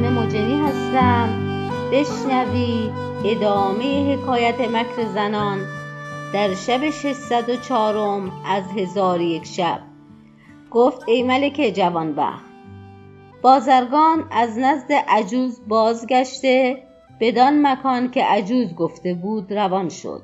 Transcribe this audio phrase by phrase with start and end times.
[0.00, 1.28] فاطمه مجنی هستم.
[1.92, 2.92] بشنوید
[3.24, 5.58] ادامه حکایت مکر زنان
[6.32, 9.80] در شب ششصد و چهارم از هزار یک شب.
[10.70, 12.44] گفت ای ملک جوانبخت
[13.42, 16.82] بازرگان از نزد عجوز بازگشته
[17.20, 20.22] بدان مکان که عجوز گفته بود روان شد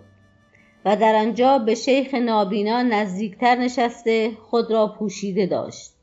[0.84, 5.95] و در آنجا به شیخ نابینا نزدیکتر نشسته خود را پوشیده داشت.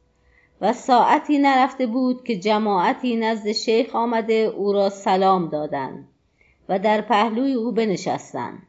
[0.63, 6.07] و ساعتی نرفته بود که جماعتی نزد شیخ آمده او را سلام دادند
[6.69, 8.61] و در پهلوی او بنشستند.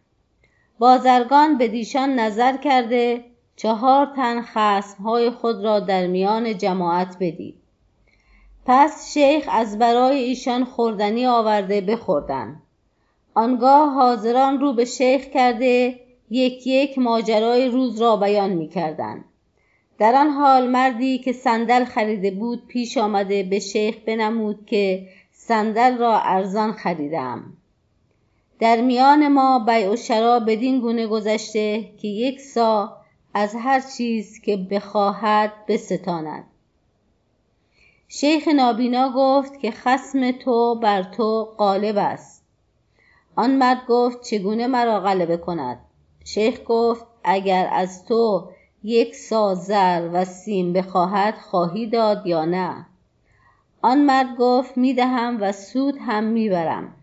[0.79, 3.25] بازرگان بدیشان نظر کرده
[3.57, 7.55] چهار تن خصمهای خود را در میان جماعت بدید.
[8.67, 12.63] پس شیخ از برای ایشان خوردنی آورده بخوردند.
[13.35, 19.25] آنگاه حاضران رو به شیخ کرده یک یک ماجرای روز را بیان می کردند
[19.99, 25.99] در آن حال مردی که صندل خریده بود پیش آمده به شیخ بنمود که صندل
[25.99, 27.57] را ارزان خریدم.
[28.59, 32.97] در میان ما بیع و شری بدین گونه گذشته که یک صاع
[33.35, 36.45] از هر چیز که بخواهد بستاند.
[38.09, 42.45] شیخ نابینا گفت که خصم تو بر تو غالب است.
[43.37, 45.79] آن مرد گفت چگونه مرا غلبه کند؟
[46.25, 48.49] شیخ گفت اگر از تو
[48.87, 52.87] یک صاع زر و سیم بخواهد خواهی داد یا نه؟
[53.83, 56.95] آن مرد گفت می دهم و سود هم می برم.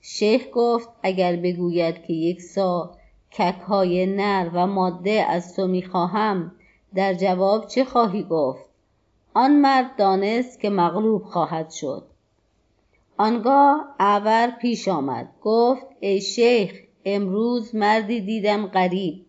[0.00, 2.96] شیخ گفت اگر بگوید که یک صاع
[3.32, 6.52] ککهای نر و ماده از تو می خواهم
[6.94, 8.64] در جواب چه خواهی گفت؟
[9.34, 12.06] آن مرد دانست که مغلوب خواهد شد.
[13.16, 16.72] آنگاه اعور پیش آمد گفت ای شیخ
[17.04, 19.26] امروز مردی دیدم غریب.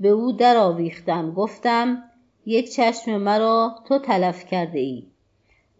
[0.00, 2.02] به او در آویختم گفتم
[2.46, 5.06] یک چشم مرا تو تلف کرده ای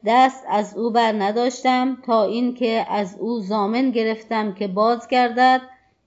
[0.07, 5.61] دست از او بر نداشتم تا اینکه از او ضامن گرفتم که بازگردد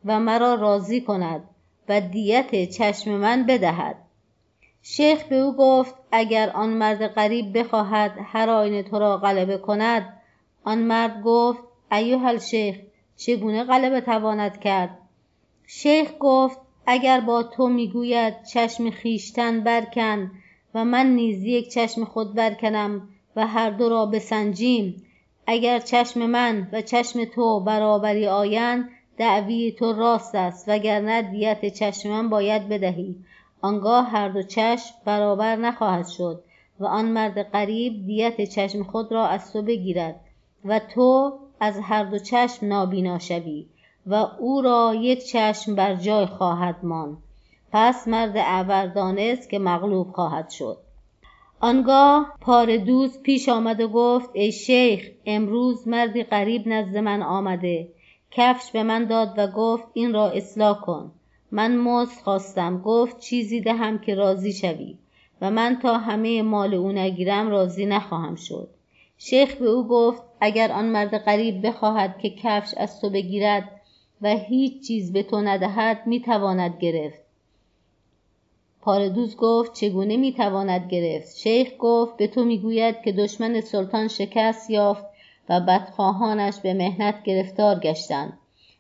[0.06, 1.44] و مرا راضی کند
[1.90, 3.96] و دیت چشم من بدهد.
[4.82, 10.22] شیخ به او گفت اگر آن مرد غریب بخواهد هر آینه تو را غلبه کند
[10.64, 12.76] آن مرد گفت ایها الشیخ
[13.18, 14.98] چگونه غلبه تواند کرد؟
[15.68, 16.60] شیخ گفت
[16.92, 20.32] اگر با تو می‌گوید چشم خویشتن برکن
[20.76, 25.04] و من نیز یک چشم خود برکنم و هر دو را بسنجیم
[25.48, 32.10] اگر چشم من و چشم تو برابری آیند دعوی تو راست است وگرنه دیت چشم
[32.10, 33.16] من باید بدهی.
[33.62, 36.44] آنگاه هر دو چشم برابر نخواهد شد
[36.80, 40.20] و آن مرد غریب دیت چشم خود را از تو بگیرد
[40.66, 43.66] و تو از هر دو چشم نابینا شوی.
[44.08, 47.18] و او را یک چشم بر جای خواهد ماند.
[47.72, 50.78] پس مرد اعور دانست که مغلوب خواهد شد.
[51.60, 57.88] آنگاه پاره دوز پیش آمد و گفت ای شیخ امروز مردی غریب نزد من آمده.
[58.32, 61.12] کفش به من داد و گفت این را اصلاح کن.
[61.52, 62.82] من مزد خواستم.
[62.82, 64.98] گفت چیزی دهم که راضی شوی.
[65.42, 68.70] و من تا همه مال او نگیرم راضی نخواهم شد.
[69.18, 73.79] شیخ به او گفت اگر آن مرد غریب بخواهد که کفش از تو بگیرد
[74.22, 77.20] و هیچ چیز به تو ندهد می تواند گرفت.
[78.82, 84.70] پاردوز گفت چگونه می تواند گرفت؟ شیخ گفت به تو می‌گوید که دشمن سلطان شکست
[84.70, 85.06] یافت
[85.50, 88.38] و بدخواهانش به مهنت گرفتار گشتند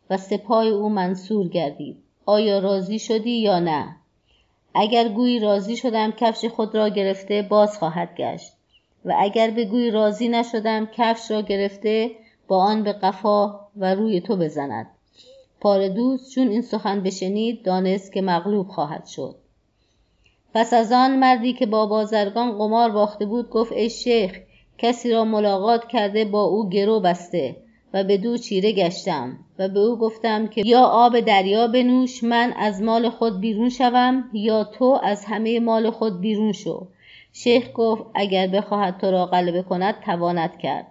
[0.09, 1.97] و سپاه او منصور گردید.
[2.25, 3.95] آیا راضی شدی یا نه؟
[4.75, 8.53] اگر گویی راضی شدم کفش خود را گرفته باز خواهد گشت.
[9.05, 12.11] و اگر بگویی راضی نشدم کفش را گرفته
[12.47, 14.87] با آن به قفا و روی تو بزند.
[15.61, 19.35] پاردوز چون این سخن بشنید دانست که مغلوب خواهد شد.
[20.53, 24.39] پس از آن مردی که با بازرگان قمار باخته بود گفت ای شیخ
[24.77, 27.55] کسی را ملاقات کرده با او گرو بسته
[27.93, 32.81] و بدو چیره گشتم و به او گفتم که یا آب دریا بنوش من از
[32.81, 36.87] مال خود بیرون شوم یا تو از همه مال خود بیرون شو.
[37.33, 40.87] شیخ گفت اگر بخواهد تو را غلبه کند تواند کرد.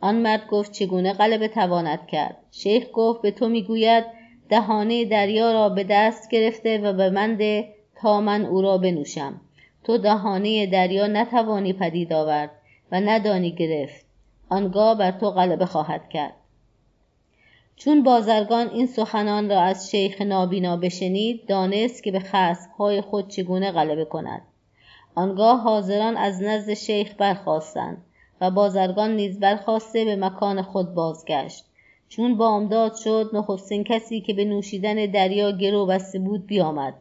[0.00, 4.04] آن مرد گفت چگونه غلبه تواند کرد؟ شیخ گفت به تو می‌گوید
[4.48, 9.40] دهانه دریا را به دست گرفته و به من ده تا من او را بنوشم.
[9.84, 12.50] تو دهانه دریا نتوانی پدید آورد
[12.92, 14.06] و ندانی گرفت.
[14.48, 16.34] آنگاه بر تو غلبه خواهد کرد.
[17.76, 23.72] چون بازرگان این سخنان را از شیخ نابینا بشنید دانست که به خصمهای خود چگونه
[23.72, 24.42] غلبه کند.
[25.14, 28.04] آنگاه حاضران از نزد شیخ برخواستند
[28.40, 31.64] و بازرگان نیز برخواسته به مکان خود بازگشت.
[32.08, 36.94] چون بامداد شد نخستین کسی که به نوشیدن دریا گرو بسته بود بیامد.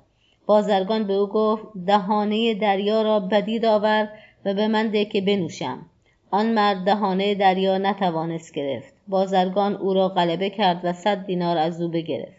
[0.45, 4.09] بازرگان به او گفت دهانه دریا را بدید آور
[4.45, 5.85] و به من ده که بنوشم.
[6.31, 8.93] آن مرد دهانه دریا نتوانست گرفت.
[9.07, 12.37] بازرگان او را غلبه کرد و صد دینار از او بگرفت.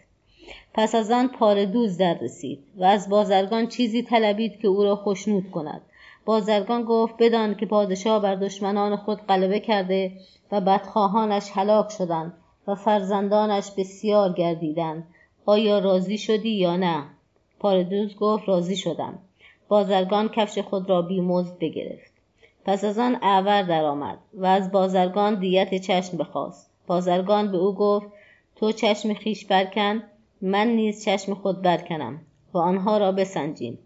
[0.73, 4.95] پس از آن پاره دوز در رسید و از بازرگان چیزی طلبید که او را
[4.95, 5.81] خشنود کند.
[6.25, 10.11] بازرگان گفت بدان که پادشاه بر دشمنان خود غلبه کرده
[10.51, 12.33] و بدخواهانش هلاک شدند
[12.69, 15.07] و فرزندانش بسیار گردیدند
[15.45, 17.03] آیا راضی شدی یا نه؟
[17.59, 19.19] پاره‌دوز گفت راضی شدم.
[19.67, 22.11] بازرگان کفش خود را بیمزد بگرفت.
[22.65, 26.71] پس از آن اعور درآمد و از بازرگان دیت چشم بخواست.
[26.87, 28.07] بازرگان به او گفت
[28.55, 30.03] تو چشم خویش برکن
[30.41, 32.21] من نیز چشم خود برکنم
[32.53, 33.79] و آنها را بسنجیم.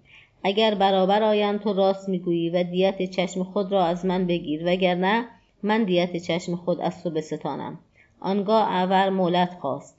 [0.44, 5.26] اگر برابر آیند تو راست می‌گویی و دیت چشم خود را از من بگیر وگرنه
[5.64, 7.80] من دیت چشم خود از تو بستانم.
[8.24, 9.98] آنگاه اعور مهلت خواست.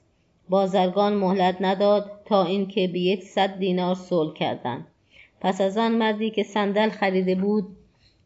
[0.49, 4.87] بازرگان مهلت نداد تا اینکه به یک صد دینار صلح کردند.
[5.41, 7.67] پس از آن مردی که صندل خریده بود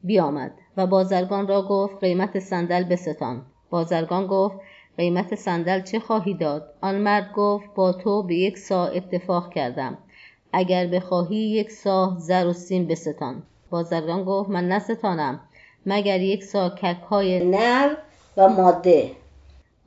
[0.04, 4.56] بیامد و بازرگان را گفت قیمت صندل بستان بازرگان گفت
[4.98, 9.98] قیمت صندل چه خواهی داد؟ آن مرد گفت با تو به یک سا اتفاق کردم.
[10.54, 13.44] اگر بخواهی یک سا زر و سیم بستان.
[13.70, 15.40] بازرگان گفت من نستانم
[15.86, 17.96] مگر یک سا کک های نر
[18.38, 19.12] و ماده.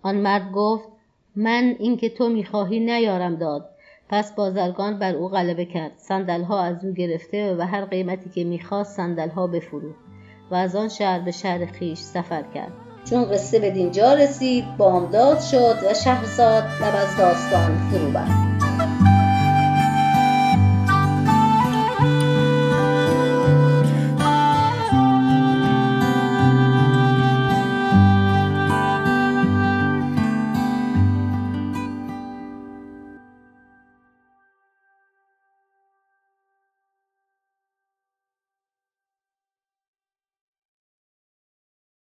[0.02, 0.88] آن مرد گفت
[1.36, 3.68] من اینکه تو می‌خواهی نیارم داد.
[4.08, 5.92] پس بازرگان بر او غلبه کرد.
[6.48, 9.00] ها از او گرفته و هر قیمتی که می‌خواست
[9.36, 9.98] ها بفروخت
[10.50, 12.72] و از آن شهر به شهر خیش سفر کرد.
[13.10, 18.51] چون قصه به دینجا رسید بامداد شد و شهرزاد لب از داستان فرو بست.